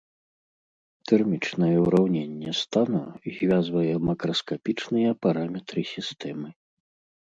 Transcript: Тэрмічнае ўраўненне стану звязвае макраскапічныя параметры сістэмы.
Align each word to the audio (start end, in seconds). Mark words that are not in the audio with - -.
Тэрмічнае 1.11 1.73
ўраўненне 1.85 2.49
стану 2.63 3.03
звязвае 3.37 3.95
макраскапічныя 4.09 5.09
параметры 5.27 5.81
сістэмы. 5.97 6.49